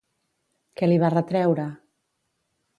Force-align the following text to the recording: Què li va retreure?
Què 0.79 0.89
li 0.89 0.97
va 1.05 1.13
retreure? 1.15 1.67